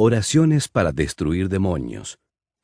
[0.00, 2.20] Oraciones para destruir demonios.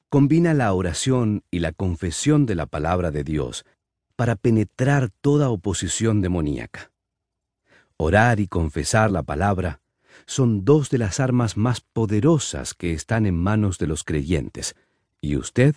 [0.09, 3.65] Combina la oración y la confesión de la palabra de Dios
[4.15, 6.93] para penetrar toda oposición demoníaca.
[7.97, 9.81] Orar y confesar la palabra
[10.27, 14.77] son dos de las armas más poderosas que están en manos de los creyentes,
[15.21, 15.75] y usted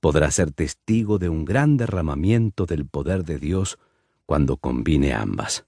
[0.00, 3.78] podrá ser testigo de un gran derramamiento del poder de Dios
[4.24, 5.66] cuando combine ambas.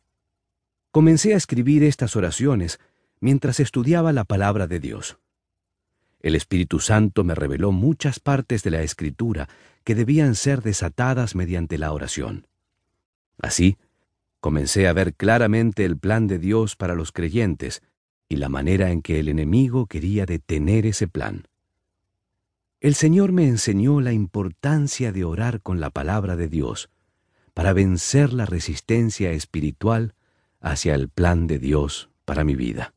[0.93, 2.81] Comencé a escribir estas oraciones
[3.21, 5.19] mientras estudiaba la palabra de Dios.
[6.27, 9.49] El Espíritu Santo me reveló muchas partes de la Escritura
[9.85, 12.49] que debían ser desatadas mediante la oración.
[13.39, 13.77] Así,
[14.41, 17.81] comencé a ver claramente el plan de Dios para los creyentes
[18.29, 21.47] y la manera en que el enemigo quería detener ese plan.
[22.81, 26.91] El Señor me enseñó la importancia de orar con la palabra de Dios
[27.55, 30.17] para vencer la resistencia espiritual
[30.59, 32.95] hacia el plan de Dios para mi vida.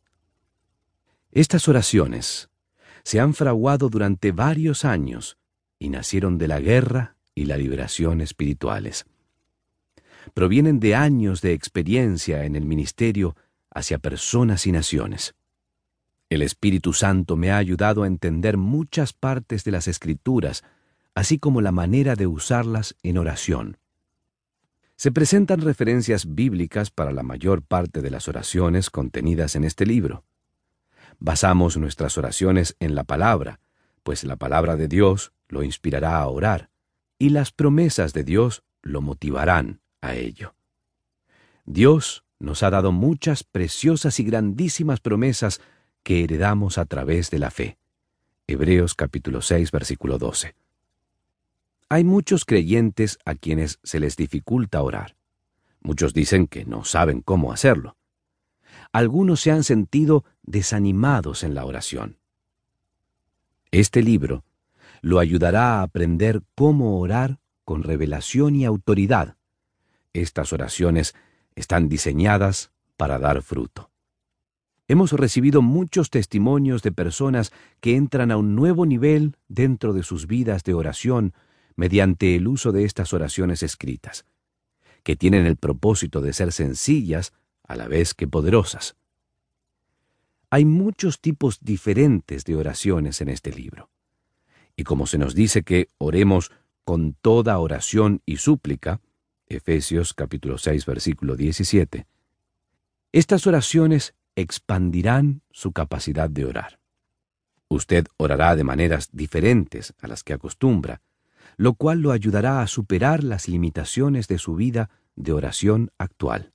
[1.31, 2.48] Estas oraciones
[3.03, 5.37] se han fraguado durante varios años
[5.79, 9.05] y nacieron de la guerra y la liberación espirituales.
[10.33, 13.35] Provienen de años de experiencia en el ministerio
[13.71, 15.35] hacia personas y naciones.
[16.29, 20.63] El Espíritu Santo me ha ayudado a entender muchas partes de las Escrituras,
[21.15, 23.77] así como la manera de usarlas en oración.
[24.95, 30.25] Se presentan referencias bíblicas para la mayor parte de las oraciones contenidas en este libro.
[31.19, 33.59] Basamos nuestras oraciones en la palabra,
[34.03, 36.69] pues la palabra de Dios lo inspirará a orar,
[37.17, 40.55] y las promesas de Dios lo motivarán a ello.
[41.65, 45.61] Dios nos ha dado muchas preciosas y grandísimas promesas
[46.03, 47.77] que heredamos a través de la fe.
[48.47, 50.55] Hebreos capítulo 6 versículo 12.
[51.89, 55.17] Hay muchos creyentes a quienes se les dificulta orar.
[55.81, 57.97] Muchos dicen que no saben cómo hacerlo.
[58.91, 62.17] Algunos se han sentido desanimados en la oración.
[63.71, 64.43] Este libro
[65.01, 69.37] lo ayudará a aprender cómo orar con revelación y autoridad.
[70.13, 71.13] Estas oraciones
[71.55, 73.91] están diseñadas para dar fruto.
[74.87, 80.25] Hemos recibido muchos testimonios de personas que entran a un nuevo nivel dentro de sus
[80.25, 81.35] vidas de oración
[81.75, 84.25] mediante el uso de estas oraciones escritas,
[85.03, 87.33] que tienen el propósito de ser sencillas
[87.69, 88.97] a la vez que poderosas.
[90.49, 93.89] Hay muchos tipos diferentes de oraciones en este libro.
[94.75, 96.51] Y como se nos dice que oremos
[96.83, 98.99] con toda oración y súplica,
[99.47, 102.07] Efesios capítulo 6 versículo 17.
[103.11, 106.79] Estas oraciones expandirán su capacidad de orar.
[107.67, 111.01] Usted orará de maneras diferentes a las que acostumbra,
[111.55, 116.53] lo cual lo ayudará a superar las limitaciones de su vida de oración actual.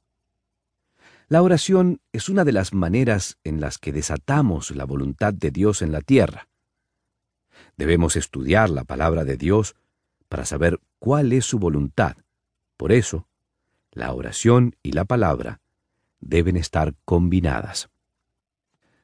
[1.28, 5.82] La oración es una de las maneras en las que desatamos la voluntad de Dios
[5.82, 6.48] en la tierra.
[7.76, 9.74] Debemos estudiar la palabra de Dios
[10.28, 12.16] para saber cuál es su voluntad
[12.76, 13.28] por eso,
[13.92, 15.60] la oración y la palabra
[16.20, 17.88] deben estar combinadas.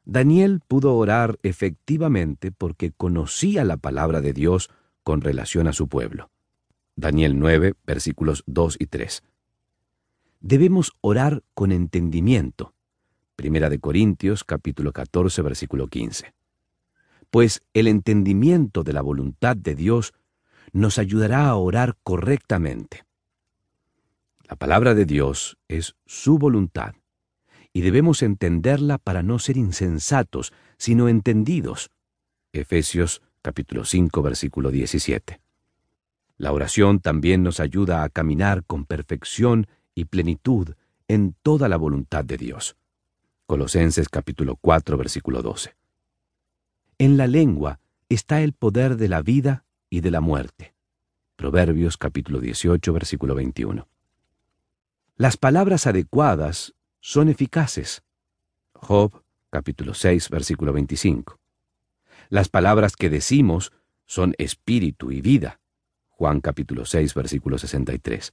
[0.04, 4.70] Daniel pudo orar efectivamente porque conocía la palabra de Dios
[5.04, 6.30] con relación a su pueblo.
[6.96, 9.22] Daniel 9, versículos 2 y 3.
[10.40, 12.72] Debemos orar con entendimiento.
[13.36, 16.32] Primera de Corintios capítulo 14, versículo 15.
[17.28, 20.14] Pues el entendimiento de la voluntad de Dios
[20.72, 23.04] nos ayudará a orar correctamente.
[24.48, 26.94] La palabra de Dios es su voluntad,
[27.74, 31.90] y debemos entenderla para no ser insensatos, sino entendidos.
[32.54, 35.38] Efesios capítulo 5 versículo 17.
[36.38, 39.66] La oración también nos ayuda a caminar con perfección
[40.00, 40.74] y plenitud
[41.08, 42.76] en toda la voluntad de Dios.
[43.46, 45.76] Colosenses capítulo 4 versículo 12.
[46.98, 50.74] En la lengua está el poder de la vida y de la muerte.
[51.36, 53.86] Proverbios capítulo 18 versículo 21.
[55.16, 58.02] Las palabras adecuadas son eficaces.
[58.72, 61.38] Job capítulo 6 versículo 25.
[62.30, 63.72] Las palabras que decimos
[64.06, 65.60] son espíritu y vida.
[66.08, 68.32] Juan capítulo 6 versículo 63.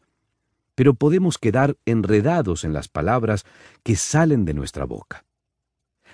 [0.78, 3.46] Pero podemos quedar enredados en las palabras
[3.82, 5.26] que salen de nuestra boca.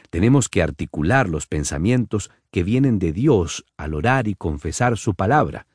[0.10, 5.68] Tenemos que articular los pensamientos que vienen de Dios al orar y confesar su palabra.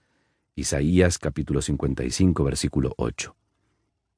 [0.54, 3.36] Isaías capítulo 55 versículo 8.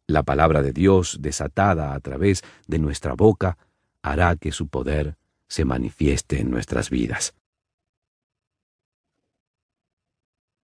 [0.07, 3.59] La palabra de Dios desatada a través de nuestra boca
[4.03, 5.17] hará que su poder
[5.49, 7.35] se manifieste en nuestras vidas.